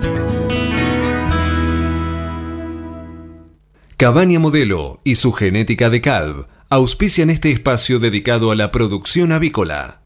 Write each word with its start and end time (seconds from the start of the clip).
Cabaña 3.98 4.40
Modelo 4.40 5.00
y 5.04 5.14
su 5.14 5.32
genética 5.32 5.92
de 5.92 6.02
Calv 6.02 6.48
auspician 6.70 7.30
este 7.30 7.52
espacio 7.52 8.00
dedicado 8.00 8.50
a 8.50 8.56
la 8.56 8.72
producción 8.72 9.32
avícola. 9.32 10.02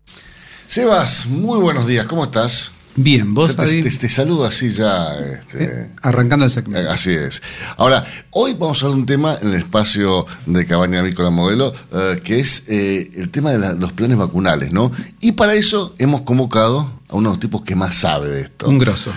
Sebas, 0.67 1.27
muy 1.27 1.61
buenos 1.61 1.87
días, 1.87 2.07
¿cómo 2.07 2.25
estás? 2.25 2.73
Bien, 2.97 3.33
vos 3.33 3.57
te, 3.57 3.81
te, 3.83 3.89
te, 3.89 4.09
saludo 4.09 4.45
así 4.45 4.69
ya. 4.69 5.19
Este, 5.19 5.63
eh, 5.65 5.91
arrancando 6.01 6.45
el 6.45 6.51
segmento. 6.51 6.89
Así 6.89 7.11
es. 7.11 7.41
Ahora, 7.75 8.05
hoy 8.31 8.53
vamos 8.53 8.81
a 8.81 8.85
hablar 8.85 8.95
de 8.95 9.01
un 9.01 9.05
tema 9.05 9.37
en 9.41 9.49
el 9.49 9.55
espacio 9.55 10.25
de 10.45 10.65
Cabaña 10.65 10.99
Avícola 10.99 11.29
Modelo, 11.29 11.73
eh, 11.91 12.21
que 12.23 12.39
es 12.39 12.63
eh, 12.67 13.09
el 13.15 13.31
tema 13.31 13.51
de 13.51 13.59
la, 13.59 13.73
los 13.73 13.91
planes 13.91 14.17
vacunales, 14.17 14.71
¿no? 14.71 14.91
Y 15.19 15.33
para 15.33 15.55
eso 15.55 15.93
hemos 15.97 16.21
convocado 16.21 17.01
a 17.09 17.15
uno 17.15 17.29
de 17.29 17.33
los 17.33 17.39
tipos 17.41 17.63
que 17.63 17.75
más 17.75 17.95
sabe 17.95 18.29
de 18.29 18.41
esto. 18.41 18.69
Un 18.69 18.77
grosso. 18.77 19.11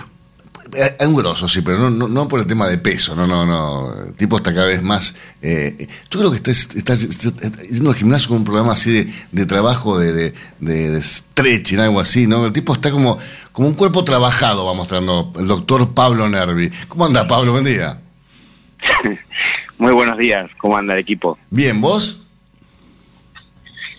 Es 0.73 1.07
un 1.07 1.15
grosso, 1.15 1.47
sí, 1.47 1.61
pero 1.61 1.77
no, 1.79 1.89
no, 1.89 2.07
no, 2.07 2.27
por 2.27 2.39
el 2.39 2.47
tema 2.47 2.67
de 2.67 2.77
peso, 2.77 3.15
no, 3.15 3.25
no, 3.25 3.45
no. 3.45 4.07
El 4.07 4.13
tipo 4.13 4.37
está 4.37 4.53
cada 4.53 4.67
vez 4.67 4.81
más. 4.81 5.15
Eh, 5.41 5.87
yo 6.09 6.19
creo 6.19 6.31
que 6.31 6.37
está, 6.37 6.51
está, 6.51 6.93
está, 6.93 7.63
yendo 7.63 7.89
al 7.89 7.95
gimnasio 7.95 8.29
con 8.29 8.37
un 8.37 8.43
programa 8.43 8.73
así 8.73 8.91
de, 8.91 9.13
de 9.31 9.45
trabajo, 9.45 9.97
de, 9.97 10.13
de, 10.13 10.33
de, 10.59 11.01
stretching, 11.01 11.79
algo 11.79 11.99
así, 11.99 12.27
¿no? 12.27 12.45
El 12.45 12.53
tipo 12.53 12.73
está 12.73 12.91
como, 12.91 13.17
como 13.51 13.67
un 13.67 13.73
cuerpo 13.73 14.03
trabajado, 14.03 14.65
va 14.65 14.73
mostrando 14.73 15.31
el 15.37 15.47
doctor 15.47 15.93
Pablo 15.93 16.27
Nervi. 16.27 16.69
¿Cómo 16.87 17.05
anda, 17.05 17.27
Pablo? 17.27 17.53
Buen 17.53 17.65
día. 17.65 17.99
Muy 19.77 19.93
buenos 19.93 20.17
días, 20.17 20.49
¿cómo 20.57 20.77
anda 20.77 20.93
el 20.93 20.99
equipo? 20.99 21.37
Bien, 21.49 21.79
¿vos? 21.79 22.25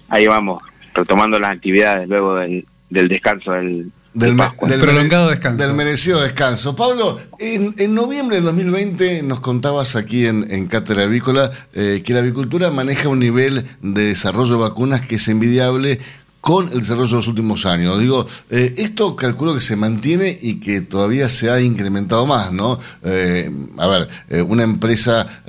Ahí 0.09 0.27
vamos, 0.27 0.63
retomando 0.95 1.39
las 1.39 1.51
actividades 1.51 2.09
luego 2.09 2.37
del, 2.37 2.67
del 2.91 3.09
descanso 3.09 3.53
del, 3.53 3.91
del, 4.15 4.37
del, 4.37 4.81
prolongado 4.81 5.31
descanso. 5.31 5.65
Del 5.65 5.75
merecido 5.75 6.21
descanso. 6.21 6.75
Pablo, 6.75 7.21
en, 7.39 7.75
en, 7.79 7.95
noviembre 7.95 8.37
de 8.37 8.43
2020 8.43 9.23
nos 9.23 9.41
contabas 9.41 9.97
aquí 9.97 10.27
en, 10.27 10.51
en 10.51 10.67
Cátedra 10.67 11.05
Avícola 11.05 11.51
eh, 11.73 12.03
que 12.05 12.13
la 12.13 12.21
avicultura 12.21 12.71
maneja 12.71 13.09
un 13.09 13.21
nivel 13.21 13.65
de 13.83 14.05
desarrollo 14.07 14.55
de 14.55 14.61
vacunas 14.61 15.03
que 15.03 15.17
es 15.17 15.29
envidiable 15.29 16.01
con 16.41 16.73
el 16.73 16.81
desarrollo 16.81 17.09
de 17.09 17.17
los 17.17 17.29
últimos 17.29 17.67
años. 17.67 17.99
Digo, 18.01 18.27
eh, 18.49 18.75
esto 18.79 19.15
calculo 19.15 19.55
que 19.55 19.61
se 19.61 19.77
mantiene 19.77 20.37
y 20.41 20.55
que 20.61 20.81
todavía 20.81 21.29
se 21.29 21.51
ha 21.51 21.61
incrementado 21.61 22.27
más, 22.27 22.53
¿no? 22.53 22.79
Eh, 23.03 23.51
a 23.79 23.87
ver, 23.87 24.09
eh, 24.29 24.43
una 24.43 24.63
empresa 24.63 25.43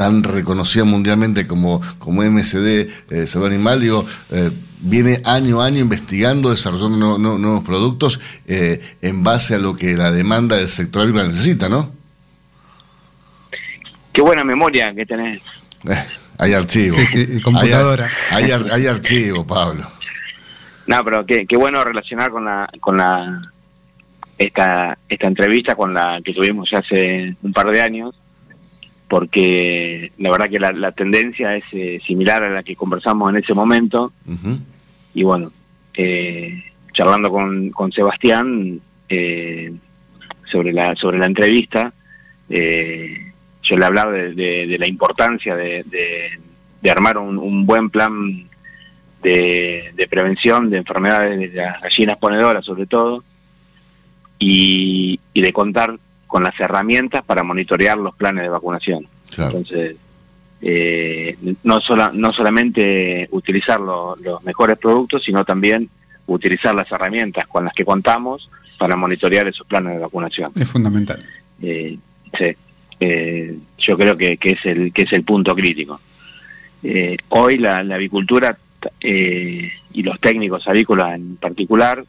tan 0.00 0.22
reconocida 0.22 0.84
mundialmente 0.84 1.46
como, 1.46 1.78
como 1.98 2.22
MSD, 2.22 2.88
eh, 3.10 3.26
Salud 3.26 3.48
Animal, 3.48 3.82
digo, 3.82 4.06
eh, 4.30 4.50
viene 4.78 5.20
año 5.26 5.60
a 5.60 5.66
año 5.66 5.80
investigando, 5.80 6.50
desarrollando 6.50 6.96
no, 6.96 7.18
no, 7.18 7.36
nuevos 7.36 7.62
productos 7.64 8.18
eh, 8.46 8.80
en 9.02 9.22
base 9.22 9.56
a 9.56 9.58
lo 9.58 9.76
que 9.76 9.98
la 9.98 10.10
demanda 10.10 10.56
del 10.56 10.68
sector 10.68 11.02
agrícola 11.02 11.24
necesita, 11.24 11.68
¿no? 11.68 11.92
Qué 14.10 14.22
buena 14.22 14.42
memoria 14.42 14.94
que 14.94 15.04
tenés. 15.04 15.42
hay 16.38 16.54
archivo. 16.54 16.96
Sí, 16.96 17.04
sí, 17.04 17.40
computadora. 17.42 18.10
Hay, 18.30 18.44
hay, 18.44 18.62
hay, 18.72 18.86
archivo, 18.86 19.46
Pablo. 19.46 19.86
No, 20.86 21.04
pero 21.04 21.26
qué, 21.26 21.44
qué 21.46 21.58
bueno 21.58 21.84
relacionar 21.84 22.30
con 22.30 22.46
la 22.46 22.70
con 22.80 22.96
la 22.96 23.52
esta 24.38 24.96
esta 25.10 25.26
entrevista 25.26 25.74
con 25.74 25.92
la 25.92 26.22
que 26.24 26.32
tuvimos 26.32 26.70
ya 26.70 26.78
hace 26.78 27.36
un 27.42 27.52
par 27.52 27.70
de 27.70 27.82
años 27.82 28.14
porque 29.10 30.12
la 30.18 30.30
verdad 30.30 30.48
que 30.48 30.60
la, 30.60 30.70
la 30.70 30.92
tendencia 30.92 31.56
es 31.56 31.64
eh, 31.72 32.00
similar 32.06 32.44
a 32.44 32.50
la 32.50 32.62
que 32.62 32.76
conversamos 32.76 33.28
en 33.30 33.38
ese 33.42 33.52
momento. 33.54 34.12
Uh 34.24 34.32
-huh. 34.32 34.58
Y 35.14 35.24
bueno, 35.24 35.50
eh, 35.94 36.62
charlando 36.92 37.28
con, 37.28 37.70
con 37.70 37.90
Sebastián 37.90 38.80
eh, 39.08 39.72
sobre, 40.50 40.72
la, 40.72 40.94
sobre 40.94 41.18
la 41.18 41.26
entrevista, 41.26 41.92
eh, 42.48 43.32
yo 43.64 43.76
le 43.76 43.84
hablaba 43.84 44.12
de, 44.12 44.32
de, 44.32 44.66
de 44.68 44.78
la 44.78 44.86
importancia 44.86 45.56
de, 45.56 45.84
de 46.80 46.90
armar 46.90 47.18
un, 47.18 47.36
un, 47.36 47.66
buen 47.66 47.90
plan 47.90 48.44
de, 49.22 50.06
prevención 50.08 50.70
de 50.70 50.78
enfermedades 50.78 51.38
de 51.38 51.48
las 51.48 51.80
gallinas 51.82 52.16
ponedoras 52.18 52.64
sobre 52.64 52.86
todo, 52.86 53.24
y, 54.38 55.18
y 55.34 55.42
de 55.42 55.52
contar 55.52 55.98
con 56.30 56.44
las 56.44 56.58
herramientas 56.58 57.24
para 57.24 57.42
monitorear 57.42 57.98
los 57.98 58.14
planes 58.14 58.44
de 58.44 58.48
vacunación. 58.48 59.06
Claro. 59.34 59.58
Entonces, 59.58 59.96
eh, 60.62 61.36
no, 61.64 61.80
sola, 61.80 62.12
no 62.14 62.32
solamente 62.32 63.28
utilizar 63.32 63.80
lo, 63.80 64.14
los 64.16 64.42
mejores 64.44 64.78
productos, 64.78 65.24
sino 65.24 65.44
también 65.44 65.88
utilizar 66.26 66.74
las 66.74 66.90
herramientas 66.92 67.48
con 67.48 67.64
las 67.64 67.74
que 67.74 67.84
contamos 67.84 68.48
para 68.78 68.94
monitorear 68.94 69.48
esos 69.48 69.66
planes 69.66 69.94
de 69.94 69.98
vacunación. 69.98 70.52
Es 70.54 70.70
fundamental. 70.70 71.22
Eh, 71.60 71.98
sí, 72.38 72.56
eh, 73.00 73.58
yo 73.78 73.96
creo 73.96 74.16
que, 74.16 74.36
que, 74.36 74.52
es 74.52 74.64
el, 74.64 74.92
que 74.92 75.02
es 75.02 75.12
el 75.12 75.24
punto 75.24 75.54
crítico. 75.54 76.00
Eh, 76.82 77.16
hoy 77.30 77.58
la, 77.58 77.82
la 77.82 77.96
avicultura 77.96 78.56
eh, 79.00 79.72
y 79.92 80.02
los 80.02 80.20
técnicos 80.20 80.68
avícolas 80.68 81.16
en 81.16 81.36
particular 81.36 82.04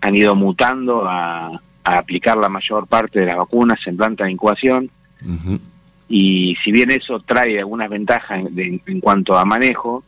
han 0.00 0.14
ido 0.14 0.34
mutando 0.34 1.08
a 1.08 1.58
a 1.84 1.94
aplicar 1.98 2.36
la 2.36 2.48
mayor 2.48 2.86
parte 2.86 3.20
de 3.20 3.26
las 3.26 3.36
vacunas 3.36 3.78
en 3.86 3.96
planta 3.96 4.24
de 4.24 4.32
incubación. 4.32 4.90
Uh 5.24 5.28
-huh. 5.28 5.60
Y 6.08 6.56
si 6.62 6.72
bien 6.72 6.90
eso 6.90 7.20
trae 7.20 7.58
algunas 7.58 7.88
ventajas 7.88 8.40
en, 8.40 8.54
de, 8.54 8.80
en 8.86 9.00
cuanto 9.00 9.36
a 9.36 9.44
manejo, 9.44 10.04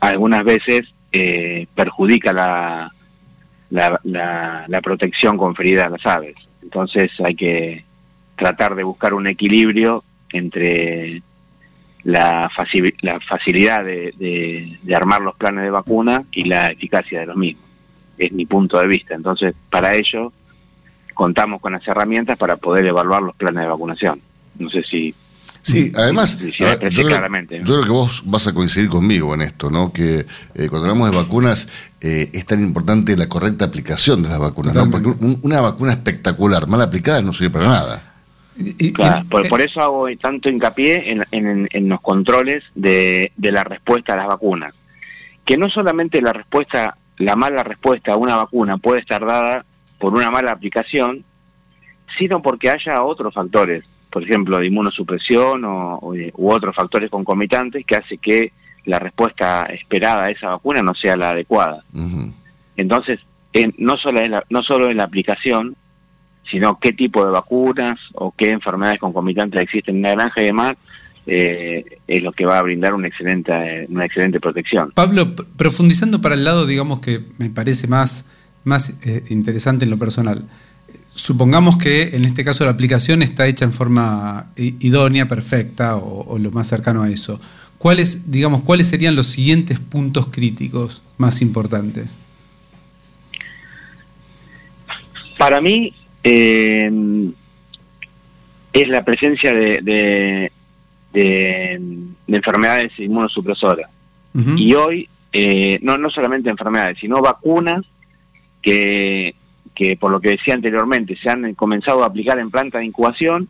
algunas 0.00 0.44
veces 0.44 0.82
eh, 1.12 1.66
perjudica 1.74 2.32
la, 2.32 2.92
la, 3.70 4.00
la, 4.04 4.64
la, 4.68 4.80
protección 4.80 5.36
conferida 5.36 5.86
a 5.86 5.90
las 5.90 6.06
aves. 6.06 6.36
Entonces 6.62 7.10
hay 7.24 7.34
que 7.34 7.84
tratar 8.36 8.74
de 8.74 8.84
buscar 8.84 9.14
un 9.14 9.26
equilibrio 9.26 10.04
entre 10.32 11.22
la, 12.04 12.50
facil 12.54 12.94
la 13.00 13.18
facilidad 13.20 13.84
de, 13.84 14.12
de, 14.16 14.78
de 14.82 14.94
armar 14.94 15.20
los 15.22 15.36
planes 15.36 15.64
de 15.64 15.70
vacuna 15.70 16.22
y 16.30 16.44
la 16.44 16.70
eficacia 16.70 17.20
de 17.20 17.26
los 17.26 17.36
mismos. 17.36 17.64
Es 18.18 18.32
mi 18.32 18.46
punto 18.46 18.78
de 18.78 18.86
vista. 18.86 19.14
Entonces, 19.14 19.54
para 19.70 19.94
ello, 19.96 20.32
contamos 21.16 21.60
con 21.60 21.72
las 21.72 21.88
herramientas 21.88 22.38
para 22.38 22.56
poder 22.56 22.86
evaluar 22.86 23.22
los 23.22 23.34
planes 23.34 23.62
de 23.62 23.68
vacunación. 23.68 24.20
No 24.58 24.70
sé 24.70 24.82
si... 24.84 25.14
Sí, 25.62 25.90
además, 25.96 26.38
si, 26.40 26.52
si 26.52 26.62
ver, 26.62 26.90
yo, 26.90 27.08
claramente, 27.08 27.58
¿no? 27.58 27.66
yo, 27.66 27.74
creo 27.74 27.84
que 27.84 27.90
vos 27.90 28.22
vas 28.24 28.46
a 28.46 28.54
coincidir 28.54 28.88
conmigo 28.88 29.34
en 29.34 29.40
esto, 29.40 29.68
¿no? 29.68 29.92
Que 29.92 30.20
eh, 30.20 30.68
cuando 30.68 30.82
hablamos 30.82 31.10
de 31.10 31.16
vacunas 31.16 31.68
eh, 32.00 32.30
es 32.32 32.46
tan 32.46 32.62
importante 32.62 33.16
la 33.16 33.28
correcta 33.28 33.64
aplicación 33.64 34.22
de 34.22 34.28
las 34.28 34.38
vacunas, 34.38 34.74
¿no? 34.74 34.88
Porque 34.88 35.08
un, 35.08 35.40
una 35.42 35.60
vacuna 35.60 35.90
espectacular, 35.90 36.68
mal 36.68 36.82
aplicada, 36.82 37.20
no 37.20 37.32
sirve 37.32 37.50
para 37.50 37.66
nada. 37.66 38.14
Y, 38.56 38.92
claro, 38.92 39.22
y, 39.24 39.24
por, 39.24 39.48
por, 39.48 39.60
eso 39.60 39.82
hago 39.82 40.06
tanto 40.20 40.48
hincapié 40.48 41.10
en, 41.10 41.24
en, 41.32 41.68
en 41.72 41.88
los 41.88 42.00
controles 42.00 42.62
de, 42.76 43.32
de 43.36 43.50
la 43.50 43.64
respuesta 43.64 44.12
a 44.12 44.18
las 44.18 44.28
vacunas. 44.28 44.72
Que 45.44 45.56
no 45.56 45.68
solamente 45.68 46.22
la 46.22 46.32
respuesta, 46.32 46.96
la 47.18 47.34
mala 47.34 47.64
respuesta 47.64 48.12
a 48.12 48.16
una 48.16 48.36
vacuna 48.36 48.78
puede 48.78 49.00
estar 49.00 49.26
dada 49.26 49.65
por 49.98 50.14
una 50.14 50.30
mala 50.30 50.52
aplicación, 50.52 51.24
sino 52.18 52.42
porque 52.42 52.70
haya 52.70 53.02
otros 53.02 53.34
factores, 53.34 53.84
por 54.10 54.22
ejemplo, 54.22 54.58
de 54.58 54.66
inmunosupresión 54.66 55.64
o, 55.64 55.96
o, 55.96 56.14
u 56.14 56.50
otros 56.50 56.74
factores 56.74 57.10
concomitantes 57.10 57.84
que 57.84 57.96
hace 57.96 58.18
que 58.18 58.52
la 58.84 58.98
respuesta 58.98 59.64
esperada 59.64 60.24
a 60.24 60.30
esa 60.30 60.50
vacuna 60.50 60.82
no 60.82 60.94
sea 60.94 61.16
la 61.16 61.30
adecuada. 61.30 61.82
Uh 61.92 61.98
-huh. 61.98 62.32
Entonces, 62.76 63.20
en, 63.52 63.74
no, 63.78 63.96
solo 63.96 64.20
en 64.20 64.30
la, 64.32 64.44
no 64.48 64.62
solo 64.62 64.90
en 64.90 64.98
la 64.98 65.04
aplicación, 65.04 65.76
sino 66.50 66.78
qué 66.78 66.92
tipo 66.92 67.24
de 67.24 67.32
vacunas 67.32 67.98
o 68.14 68.32
qué 68.36 68.50
enfermedades 68.50 69.00
concomitantes 69.00 69.60
existen 69.60 69.96
en 69.96 70.02
la 70.02 70.12
granja 70.12 70.42
y 70.42 70.44
demás, 70.44 70.74
eh, 71.26 71.98
es 72.06 72.22
lo 72.22 72.32
que 72.32 72.46
va 72.46 72.58
a 72.58 72.62
brindar 72.62 72.94
una 72.94 73.08
excelente, 73.08 73.86
una 73.88 74.04
excelente 74.04 74.38
protección. 74.38 74.92
Pablo, 74.94 75.34
profundizando 75.56 76.20
para 76.20 76.36
el 76.36 76.44
lado, 76.44 76.66
digamos 76.66 77.00
que 77.00 77.20
me 77.38 77.50
parece 77.50 77.88
más 77.88 78.30
más 78.66 78.94
eh, 79.02 79.22
interesante 79.30 79.84
en 79.84 79.90
lo 79.90 79.98
personal. 79.98 80.44
Supongamos 81.14 81.78
que 81.78 82.14
en 82.16 82.24
este 82.24 82.44
caso 82.44 82.64
la 82.64 82.72
aplicación 82.72 83.22
está 83.22 83.46
hecha 83.46 83.64
en 83.64 83.72
forma 83.72 84.50
idónea, 84.56 85.28
perfecta 85.28 85.96
o, 85.96 86.26
o, 86.28 86.38
lo 86.38 86.50
más 86.50 86.66
cercano 86.66 87.02
a 87.04 87.08
eso. 87.08 87.40
¿Cuáles, 87.78 88.30
digamos, 88.30 88.62
cuáles 88.62 88.88
serían 88.88 89.16
los 89.16 89.26
siguientes 89.26 89.80
puntos 89.80 90.26
críticos 90.26 91.02
más 91.16 91.40
importantes? 91.40 92.18
Para 95.38 95.60
mí 95.60 95.94
eh, 96.24 96.90
es 98.72 98.88
la 98.88 99.04
presencia 99.04 99.52
de, 99.52 99.80
de, 99.82 100.52
de, 101.12 101.80
de 102.26 102.36
enfermedades 102.36 102.92
inmunosupresoras. 102.98 103.88
Uh 104.34 104.40
-huh. 104.40 104.58
Y 104.58 104.74
hoy, 104.74 105.08
eh, 105.32 105.78
no, 105.82 105.96
no 105.96 106.10
solamente 106.10 106.50
enfermedades, 106.50 106.98
sino 107.00 107.22
vacunas 107.22 107.84
que, 108.66 109.36
que 109.76 109.96
por 109.96 110.10
lo 110.10 110.20
que 110.20 110.30
decía 110.30 110.54
anteriormente, 110.54 111.16
se 111.16 111.30
han 111.30 111.54
comenzado 111.54 112.02
a 112.02 112.06
aplicar 112.06 112.36
en 112.40 112.50
planta 112.50 112.78
de 112.78 112.86
incubación 112.86 113.48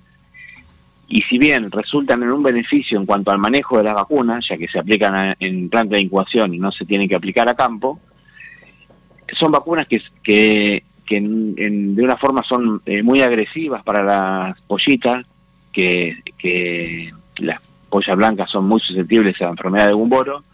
y 1.09 1.23
si 1.23 1.39
bien 1.39 1.71
resultan 1.71 2.23
en 2.23 2.33
un 2.33 2.43
beneficio 2.43 2.99
en 2.99 3.07
cuanto 3.07 3.31
al 3.31 3.39
manejo 3.39 3.79
de 3.79 3.85
las 3.85 3.95
vacunas, 3.95 4.47
ya 4.47 4.59
que 4.59 4.69
se 4.69 4.79
aplican 4.79 5.35
en 5.41 5.71
planta 5.71 5.97
de 5.97 6.03
incubación 6.03 6.53
y 6.53 6.59
no 6.59 6.71
se 6.71 6.85
tienen 6.85 7.09
que 7.09 7.15
aplicar 7.15 7.49
a 7.49 7.55
campo, 7.55 7.99
son 9.39 9.53
vacunas 9.53 9.89
que, 9.89 10.03
que, 10.23 10.83
que 11.07 11.21
de 11.21 12.03
una 12.03 12.19
forma 12.19 12.43
son 12.43 12.83
eh, 12.85 13.03
muy 13.03 13.23
agresivas 13.23 13.83
para 13.85 14.03
las 14.03 14.61
pollitas, 14.63 15.25
que, 15.73 16.19
que 16.37 17.11
las 17.39 17.59
pollas 17.89 18.17
blancas 18.19 18.51
son 18.51 18.69
muy 18.69 18.81
susceptibles 18.81 19.41
a 19.41 19.45
la 19.45 19.51
enfermedad 19.51 19.87
de 19.87 19.95
Gumboro, 19.95 20.45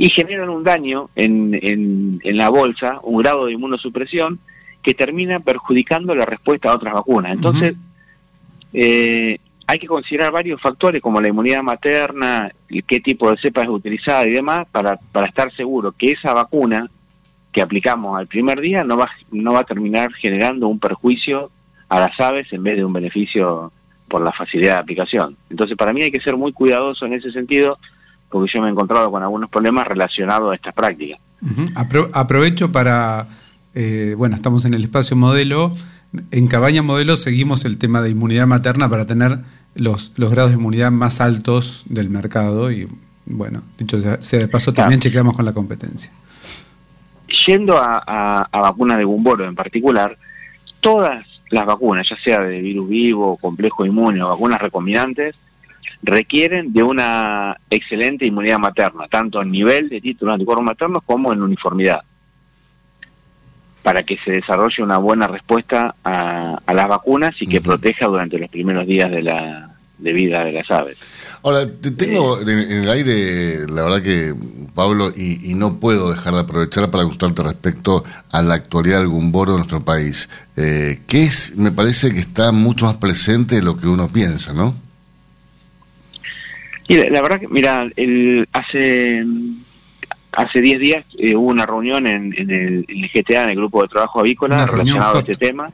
y 0.00 0.10
generan 0.10 0.48
un 0.48 0.62
daño 0.62 1.10
en, 1.16 1.58
en, 1.60 2.36
la 2.36 2.50
bolsa, 2.50 3.00
un 3.02 3.20
grado 3.20 3.46
de 3.46 3.54
inmunosupresión, 3.54 4.38
que 4.80 4.94
termina 4.94 5.40
perjudicando 5.40 6.14
la 6.14 6.24
respuesta 6.24 6.70
a 6.70 6.76
otras 6.76 6.94
vacunas. 6.94 7.32
Entonces, 7.32 7.74
eh, 8.72 9.40
hay 9.66 9.78
que 9.80 9.88
considerar 9.88 10.30
varios 10.30 10.60
factores 10.60 11.02
como 11.02 11.20
la 11.20 11.26
inmunidad 11.26 11.62
materna, 11.62 12.48
qué 12.86 13.00
tipo 13.00 13.28
de 13.28 13.38
cepa 13.38 13.62
es 13.62 13.68
utilizada 13.68 14.24
y 14.24 14.30
demás, 14.30 14.68
para, 14.70 15.00
para 15.10 15.26
estar 15.26 15.52
seguro 15.56 15.90
que 15.90 16.12
esa 16.12 16.32
vacuna 16.32 16.88
que 17.52 17.60
aplicamos 17.60 18.20
al 18.20 18.28
primer 18.28 18.60
día 18.60 18.84
no 18.84 18.96
va, 18.96 19.10
no 19.32 19.54
va 19.54 19.60
a 19.60 19.64
terminar 19.64 20.12
generando 20.12 20.68
un 20.68 20.78
perjuicio 20.78 21.50
a 21.88 21.98
las 21.98 22.20
aves 22.20 22.46
en 22.52 22.62
vez 22.62 22.76
de 22.76 22.84
un 22.84 22.92
beneficio 22.92 23.72
por 24.06 24.22
la 24.22 24.30
facilidad 24.30 24.74
de 24.74 24.80
aplicación. 24.80 25.36
Entonces, 25.50 25.76
para 25.76 25.92
mí 25.92 26.02
hay 26.02 26.12
que 26.12 26.20
ser 26.20 26.36
muy 26.36 26.52
cuidadoso 26.52 27.04
en 27.04 27.14
ese 27.14 27.32
sentido, 27.32 27.78
porque 28.30 28.50
yo 28.52 28.60
me 28.60 28.68
he 28.68 28.70
encontrado 28.70 29.10
con 29.10 29.22
algunos 29.22 29.50
problemas 29.50 29.86
relacionados 29.86 30.52
a 30.52 30.54
estas 30.54 30.74
prácticas. 30.74 31.18
aprovecho 32.12 32.72
para, 32.72 33.26
eh, 33.74 34.14
bueno, 34.16 34.36
estamos 34.36 34.64
en 34.64 34.74
el 34.74 34.84
espacio 34.84 35.16
modelo. 35.16 35.74
En 36.30 36.46
Cabaña 36.48 36.82
Modelo 36.82 37.16
seguimos 37.16 37.64
el 37.64 37.78
tema 37.78 38.00
de 38.00 38.10
inmunidad 38.10 38.46
materna 38.46 38.88
para 38.88 39.06
tener 39.06 39.40
los, 39.74 40.12
los 40.16 40.30
grados 40.30 40.50
de 40.50 40.56
inmunidad 40.56 40.90
más 40.90 41.20
altos 41.20 41.84
del 41.86 42.10
mercado 42.10 42.72
y, 42.72 42.88
bueno, 43.26 43.62
dicho 43.78 43.98
sea 44.20 44.40
de 44.40 44.48
paso, 44.48 44.72
también 44.72 45.00
chequeamos 45.00 45.34
con 45.34 45.44
la 45.44 45.52
competencia. 45.52 46.10
Yendo 47.46 47.78
a, 47.78 48.48
vacunas 48.52 48.98
de 48.98 49.04
Gumboro 49.04 49.46
en 49.46 49.54
particular, 49.54 50.16
todas 50.80 51.26
las 51.50 51.66
vacunas, 51.66 52.06
ya 52.08 52.16
sea 52.22 52.40
de 52.40 52.60
virus 52.60 52.88
vivo, 52.88 53.36
complejo 53.36 53.86
inmune 53.86 54.22
o 54.22 54.28
vacunas 54.28 54.60
recombinantes, 54.60 55.34
requieren 56.02 56.72
de 56.72 56.82
una 56.82 57.56
excelente 57.70 58.26
inmunidad 58.26 58.58
materna, 58.58 59.08
tanto 59.08 59.42
en 59.42 59.50
nivel 59.50 59.88
de 59.88 60.00
títulos 60.00 60.34
anticuerpos 60.34 60.64
maternos 60.64 61.02
como 61.04 61.32
en 61.32 61.42
uniformidad, 61.42 62.00
para 63.82 64.02
que 64.02 64.16
se 64.18 64.32
desarrolle 64.32 64.82
una 64.82 64.98
buena 64.98 65.26
respuesta 65.26 65.94
a, 66.04 66.60
las 66.72 66.88
vacunas 66.88 67.34
y 67.40 67.46
que 67.46 67.60
proteja 67.60 68.06
durante 68.06 68.38
los 68.38 68.50
primeros 68.50 68.86
días 68.86 69.10
de 69.10 69.22
la, 69.22 69.70
de 69.98 70.12
vida 70.12 70.44
de 70.44 70.52
las 70.52 70.70
aves. 70.70 70.98
Ahora, 71.42 71.66
te 71.66 71.90
tengo 71.90 72.40
en, 72.40 72.48
el 72.48 72.90
aire, 72.90 73.66
la 73.66 73.82
verdad 73.82 74.02
que, 74.02 74.34
Pablo, 74.74 75.10
y, 75.16 75.54
no 75.54 75.80
puedo 75.80 76.10
dejar 76.10 76.34
de 76.34 76.40
aprovechar 76.40 76.90
para 76.90 77.04
gustarte 77.04 77.42
respecto 77.42 78.04
a 78.30 78.42
la 78.42 78.54
actualidad 78.54 78.98
del 78.98 79.08
gumboro 79.08 79.52
de 79.52 79.58
nuestro 79.58 79.84
país, 79.84 80.28
eh, 80.56 81.00
que 81.08 81.24
es, 81.24 81.56
me 81.56 81.72
parece 81.72 82.12
que 82.12 82.20
está 82.20 82.52
mucho 82.52 82.86
más 82.86 82.96
presente 82.96 83.56
de 83.56 83.62
lo 83.62 83.76
que 83.76 83.88
uno 83.88 84.08
piensa, 84.08 84.52
¿no? 84.52 84.87
Mira, 86.88 87.10
la 87.10 87.22
verdad 87.22 87.40
que, 87.40 87.48
mira, 87.48 87.86
el, 87.96 88.48
hace 88.52 89.24
hace 90.32 90.60
10 90.60 90.80
días 90.80 91.04
eh, 91.18 91.34
hubo 91.34 91.48
una 91.48 91.66
reunión 91.66 92.06
en, 92.06 92.32
el, 92.36 92.86
GTA, 93.12 93.44
en 93.44 93.50
el 93.50 93.56
grupo 93.56 93.82
de 93.82 93.88
trabajo 93.88 94.20
avícola, 94.20 94.66
relacionado 94.66 95.16
a 95.16 95.20
este 95.20 95.32
tema. 95.32 95.70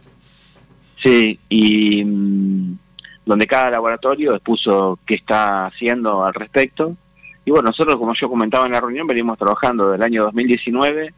Sí, 1.02 1.38
y 1.48 2.02
mm, 2.02 2.78
donde 3.26 3.46
cada 3.46 3.70
laboratorio 3.70 4.34
expuso 4.34 4.98
qué 5.06 5.16
está 5.16 5.66
haciendo 5.66 6.24
al 6.24 6.34
respecto. 6.34 6.96
Y 7.44 7.50
bueno, 7.50 7.68
nosotros, 7.68 7.96
como 7.96 8.14
yo 8.14 8.28
comentaba 8.28 8.66
en 8.66 8.72
la 8.72 8.80
reunión, 8.80 9.06
venimos 9.06 9.38
trabajando 9.38 9.90
del 9.90 10.02
año 10.02 10.24
2019 10.24 11.12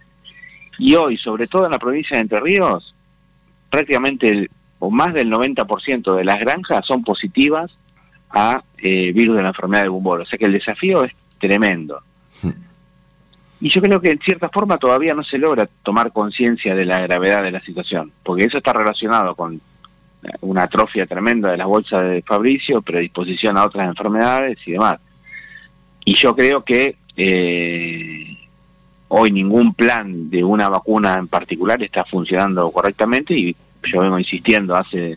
y 0.78 0.94
hoy, 0.96 1.16
sobre 1.16 1.46
todo 1.46 1.66
en 1.66 1.72
la 1.72 1.78
provincia 1.78 2.16
de 2.16 2.22
Entre 2.22 2.40
Ríos, 2.40 2.94
prácticamente 3.70 4.28
el, 4.28 4.50
o 4.80 4.90
más 4.90 5.14
del 5.14 5.30
90% 5.30 6.16
de 6.16 6.24
las 6.24 6.40
granjas 6.40 6.84
son 6.84 7.04
positivas 7.04 7.70
a 8.30 8.62
eh, 8.78 9.12
virus 9.12 9.36
de 9.36 9.42
la 9.42 9.48
enfermedad 9.48 9.82
de 9.82 9.88
Gumboro. 9.88 10.22
O 10.22 10.26
sea 10.26 10.38
que 10.38 10.46
el 10.46 10.52
desafío 10.52 11.04
es 11.04 11.12
tremendo. 11.38 12.00
Y 13.58 13.70
yo 13.70 13.80
creo 13.80 14.00
que 14.00 14.10
en 14.10 14.18
cierta 14.18 14.50
forma 14.50 14.76
todavía 14.76 15.14
no 15.14 15.24
se 15.24 15.38
logra 15.38 15.66
tomar 15.82 16.12
conciencia 16.12 16.74
de 16.74 16.84
la 16.84 17.00
gravedad 17.00 17.42
de 17.42 17.50
la 17.50 17.60
situación, 17.60 18.12
porque 18.22 18.44
eso 18.44 18.58
está 18.58 18.74
relacionado 18.74 19.34
con 19.34 19.58
una 20.40 20.64
atrofia 20.64 21.06
tremenda 21.06 21.50
de 21.50 21.56
las 21.56 21.66
bolsas 21.66 22.08
de 22.08 22.22
Fabricio, 22.22 22.82
predisposición 22.82 23.56
a 23.56 23.64
otras 23.64 23.88
enfermedades 23.88 24.58
y 24.66 24.72
demás. 24.72 25.00
Y 26.04 26.14
yo 26.14 26.34
creo 26.36 26.62
que 26.62 26.96
eh, 27.16 28.36
hoy 29.08 29.30
ningún 29.30 29.74
plan 29.74 30.30
de 30.30 30.44
una 30.44 30.68
vacuna 30.68 31.14
en 31.14 31.28
particular 31.28 31.82
está 31.82 32.04
funcionando 32.04 32.70
correctamente 32.70 33.34
y 33.34 33.56
yo 33.84 34.00
vengo 34.00 34.18
insistiendo 34.18 34.74
hace 34.74 35.16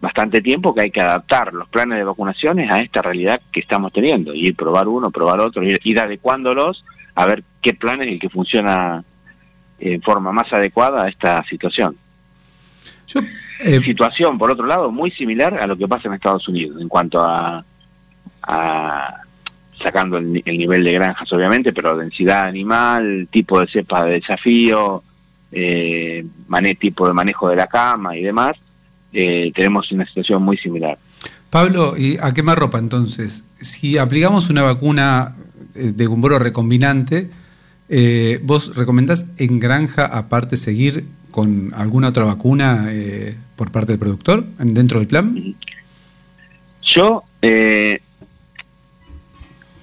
bastante 0.00 0.40
tiempo 0.40 0.74
que 0.74 0.82
hay 0.82 0.90
que 0.90 1.00
adaptar 1.00 1.52
los 1.52 1.68
planes 1.68 1.98
de 1.98 2.04
vacunaciones 2.04 2.70
a 2.70 2.80
esta 2.80 3.02
realidad 3.02 3.40
que 3.52 3.60
estamos 3.60 3.92
teniendo, 3.92 4.34
y 4.34 4.52
probar 4.52 4.88
uno, 4.88 5.10
probar 5.10 5.40
otro, 5.40 5.62
ir, 5.62 5.80
ir 5.84 6.00
adecuándolos 6.00 6.84
a 7.14 7.26
ver 7.26 7.42
qué 7.60 7.74
plan 7.74 8.00
es 8.02 8.08
el 8.08 8.18
que 8.18 8.28
funciona 8.28 9.02
en 9.78 10.02
forma 10.02 10.32
más 10.32 10.52
adecuada 10.52 11.04
a 11.04 11.08
esta 11.08 11.42
situación. 11.44 11.96
Eh, 13.62 13.80
situación, 13.80 14.38
por 14.38 14.50
otro 14.50 14.66
lado, 14.66 14.90
muy 14.90 15.10
similar 15.10 15.60
a 15.60 15.66
lo 15.66 15.76
que 15.76 15.88
pasa 15.88 16.08
en 16.08 16.14
Estados 16.14 16.48
Unidos 16.48 16.80
en 16.80 16.88
cuanto 16.88 17.20
a, 17.22 17.62
sacando 19.82 20.18
el, 20.18 20.42
nivel 20.44 20.84
de 20.84 20.92
granjas, 20.92 21.30
obviamente, 21.32 21.72
pero 21.72 21.96
densidad 21.96 22.46
animal, 22.46 23.28
tipo 23.30 23.60
de 23.60 23.66
cepa 23.66 24.04
de 24.04 24.12
desafío, 24.12 25.02
eh, 25.52 26.24
tipo 26.78 27.06
de 27.06 27.12
manejo 27.12 27.48
de 27.48 27.56
la 27.56 27.66
cama 27.66 28.16
y 28.16 28.22
demás, 28.22 28.52
eh, 29.12 29.52
tenemos 29.54 29.90
una 29.92 30.06
situación 30.06 30.42
muy 30.42 30.56
similar. 30.58 30.98
Pablo, 31.50 31.96
¿y 31.96 32.16
a 32.20 32.32
qué 32.32 32.42
más 32.42 32.56
ropa 32.56 32.78
entonces? 32.78 33.44
Si 33.60 33.98
aplicamos 33.98 34.50
una 34.50 34.62
vacuna 34.62 35.34
eh, 35.74 35.92
de 35.94 36.06
gumboro 36.06 36.38
recombinante, 36.38 37.30
¿vos 38.42 38.76
recomendás 38.76 39.26
en 39.38 39.58
granja 39.58 40.06
aparte 40.06 40.56
seguir 40.56 41.04
con 41.30 41.72
alguna 41.74 42.08
otra 42.08 42.24
vacuna 42.24 42.86
eh, 42.90 43.36
por 43.56 43.70
parte 43.70 43.92
del 43.92 43.98
productor 43.98 44.44
dentro 44.58 44.98
del 44.98 45.08
plan? 45.08 45.54
Yo 46.82 47.22
eh, 47.40 48.00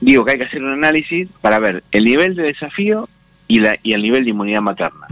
digo 0.01 0.25
que 0.25 0.31
hay 0.33 0.37
que 0.37 0.43
hacer 0.43 0.63
un 0.63 0.71
análisis 0.71 1.27
para 1.41 1.59
ver 1.59 1.83
el 1.91 2.05
nivel 2.05 2.35
de 2.35 2.43
desafío 2.43 3.07
y, 3.47 3.59
la, 3.59 3.77
y 3.81 3.93
el 3.93 4.01
nivel 4.01 4.25
de 4.25 4.31
inmunidad 4.31 4.61
materna. 4.61 5.07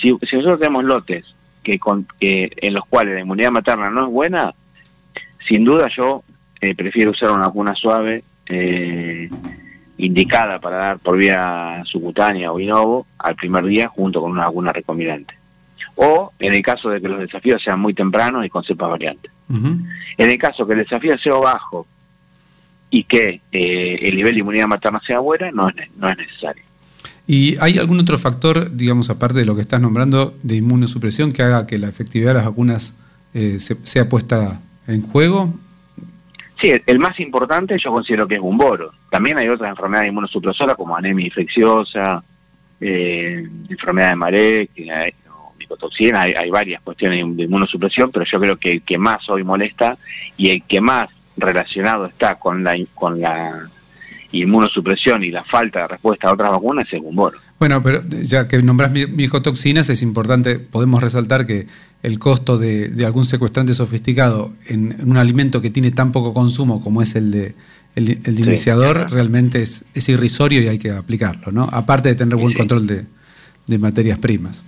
si, 0.00 0.12
nosotros 0.12 0.60
tenemos 0.60 0.84
lotes 0.84 1.24
que, 1.62 1.78
con, 1.78 2.06
en 2.20 2.74
los 2.74 2.84
cuales 2.86 3.14
la 3.14 3.20
inmunidad 3.20 3.50
materna 3.50 3.90
no 3.90 4.06
es 4.06 4.12
buena, 4.12 4.54
sin 5.48 5.64
duda 5.64 5.88
yo 5.96 6.22
eh, 6.60 6.74
prefiero 6.74 7.10
usar 7.10 7.30
una 7.30 7.46
vacuna 7.46 7.74
suave 7.74 8.24
indicada 9.96 10.58
para 10.58 10.76
dar 10.76 10.98
por 10.98 11.16
vía 11.16 11.82
subcutánea 11.84 12.52
o 12.52 12.60
inovo 12.60 13.06
al 13.18 13.34
primer 13.34 13.64
día 13.64 13.88
junto 13.88 14.20
con 14.20 14.32
una 14.32 14.46
vacuna 14.46 14.72
recombinante 14.72 15.34
o 15.94 16.32
en 16.38 16.54
el 16.54 16.62
caso 16.62 16.90
de 16.90 17.00
que 17.00 17.08
los 17.08 17.20
desafíos 17.20 17.62
sean 17.62 17.80
muy 17.80 17.94
tempranos 17.94 18.44
y 18.44 18.48
con 18.48 18.64
cepas 18.64 18.90
variantes. 18.90 19.30
En 19.48 20.30
el 20.30 20.38
caso 20.38 20.66
que 20.66 20.72
el 20.72 20.80
desafío 20.80 21.16
sea 21.18 21.34
bajo 21.34 21.86
y 22.90 23.04
que 23.04 23.40
eh, 23.52 23.98
el 24.02 24.16
nivel 24.16 24.34
de 24.34 24.40
inmunidad 24.40 24.66
materna 24.66 25.00
sea 25.06 25.18
buena, 25.18 25.50
no 25.50 25.68
es, 25.68 25.74
no 25.96 26.08
es 26.08 26.16
necesario. 26.16 26.62
¿Y 27.32 27.56
hay 27.62 27.78
algún 27.78 27.98
otro 27.98 28.18
factor, 28.18 28.76
digamos, 28.76 29.08
aparte 29.08 29.38
de 29.38 29.46
lo 29.46 29.54
que 29.54 29.62
estás 29.62 29.80
nombrando, 29.80 30.36
de 30.42 30.56
inmunosupresión 30.56 31.32
que 31.32 31.40
haga 31.40 31.66
que 31.66 31.78
la 31.78 31.88
efectividad 31.88 32.32
de 32.32 32.34
las 32.34 32.44
vacunas 32.44 33.00
eh, 33.32 33.58
sea 33.58 34.06
puesta 34.06 34.60
en 34.86 35.00
juego? 35.00 35.54
Sí, 36.60 36.68
el, 36.84 36.98
más 36.98 37.18
importante 37.20 37.78
yo 37.82 37.90
considero 37.90 38.28
que 38.28 38.34
es 38.34 38.40
un 38.42 38.58
boro. 38.58 38.92
También 39.10 39.38
hay 39.38 39.48
otras 39.48 39.70
enfermedades 39.70 40.10
inmunosupresoras 40.10 40.76
como 40.76 40.94
anemia 40.94 41.24
infecciosa, 41.24 42.22
eh, 42.78 43.48
enfermedad 43.70 44.10
de 44.10 44.16
Marek, 44.16 44.70
que 44.74 45.14
toxina, 45.80 46.20
hay, 46.20 46.50
varias 46.50 46.82
cuestiones 46.82 47.34
de 47.34 47.44
inmunosupresión, 47.44 48.12
pero 48.12 48.26
yo 48.30 48.38
creo 48.40 48.56
que 48.58 48.72
el 48.72 48.82
que 48.82 48.98
más 48.98 49.26
hoy 49.30 49.42
molesta 49.42 49.96
y 50.36 50.50
el 50.50 50.64
que 50.64 50.82
más 50.82 51.08
relacionado 51.38 52.04
está 52.04 52.34
con 52.34 52.62
la, 52.62 52.76
con 52.94 53.18
la 53.22 53.70
inmunosupresión 54.32 55.22
y 55.22 55.30
la 55.30 55.44
falta 55.44 55.80
de 55.80 55.88
respuesta 55.88 56.28
a 56.28 56.32
otras 56.32 56.50
vacunas 56.50 56.86
es 56.86 56.94
el 56.94 57.00
gumboro. 57.00 57.38
Bueno, 57.58 57.82
pero 57.82 58.02
ya 58.22 58.48
que 58.48 58.62
nombras 58.62 58.90
micotoxinas, 58.90 59.88
es 59.90 60.02
importante, 60.02 60.58
podemos 60.58 61.02
resaltar 61.02 61.46
que 61.46 61.66
el 62.02 62.18
costo 62.18 62.58
de, 62.58 62.92
algún 63.04 63.24
secuestrante 63.24 63.74
sofisticado 63.74 64.52
en, 64.68 64.96
un 65.04 65.16
alimento 65.16 65.62
que 65.62 65.70
tiene 65.70 65.90
tan 65.90 66.12
poco 66.12 66.34
consumo 66.34 66.82
como 66.82 67.02
es 67.02 67.14
el 67.14 67.30
de 67.30 67.54
el, 67.94 68.40
iniciador, 68.40 69.10
realmente 69.10 69.62
es, 69.62 69.84
es, 69.92 70.08
irrisorio 70.08 70.62
y 70.62 70.68
hay 70.68 70.78
que 70.78 70.90
aplicarlo, 70.90 71.52
¿no? 71.52 71.68
Aparte 71.70 72.08
de 72.08 72.14
tener 72.14 72.36
buen 72.36 72.54
control 72.54 72.86
de 72.86 73.78
materias 73.78 74.18
primas. 74.18 74.64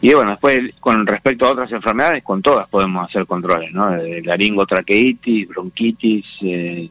Y 0.00 0.14
bueno, 0.14 0.32
después 0.32 0.74
con 0.80 1.06
respecto 1.06 1.46
a 1.46 1.52
otras 1.52 1.70
enfermedades, 1.70 2.24
con 2.24 2.42
todas 2.42 2.68
podemos 2.68 3.08
hacer 3.08 3.24
controles, 3.24 3.72
¿no? 3.72 3.90
De 3.90 4.20
laringotraqueitis, 4.22 5.46
bronquitis, 5.48 6.26
eh, 6.40 6.88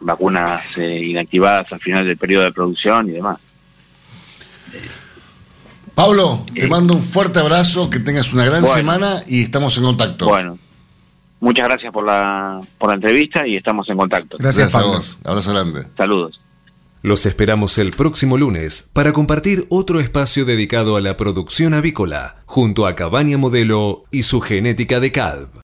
vacunas 0.00 0.62
eh, 0.76 1.02
inactivadas 1.04 1.72
al 1.72 1.80
final 1.80 2.04
del 2.06 2.16
periodo 2.16 2.44
de 2.44 2.52
producción 2.52 3.08
y 3.08 3.12
demás. 3.12 3.38
Pablo, 5.94 6.46
te 6.54 6.64
Eh. 6.64 6.68
mando 6.68 6.94
un 6.94 7.02
fuerte 7.02 7.38
abrazo, 7.40 7.90
que 7.90 7.98
tengas 8.00 8.32
una 8.32 8.44
gran 8.44 8.62
Bueno. 8.62 8.74
semana 8.74 9.16
y 9.26 9.42
estamos 9.42 9.76
en 9.76 9.84
contacto. 9.84 10.26
Bueno, 10.26 10.58
muchas 11.40 11.68
gracias 11.68 11.92
por 11.92 12.06
la, 12.06 12.60
por 12.78 12.88
la 12.90 12.94
entrevista 12.94 13.46
y 13.46 13.56
estamos 13.56 13.88
en 13.90 13.96
contacto. 13.98 14.36
Gracias, 14.38 14.74
a 14.74 14.78
Pablo. 14.78 14.92
vos. 14.96 15.18
Abrazo 15.24 15.52
grande. 15.52 15.86
Saludos. 15.96 16.40
Los 17.02 17.24
esperamos 17.26 17.78
el 17.78 17.92
próximo 17.92 18.36
lunes 18.38 18.88
para 18.92 19.12
compartir 19.12 19.66
otro 19.70 20.00
espacio 20.00 20.44
dedicado 20.44 20.96
a 20.96 21.00
la 21.00 21.16
producción 21.16 21.72
avícola, 21.74 22.36
junto 22.46 22.86
a 22.86 22.94
Cabaña 22.94 23.38
Modelo 23.38 24.04
y 24.10 24.22
su 24.24 24.40
genética 24.40 25.00
de 25.00 25.10
CALV. 25.12 25.48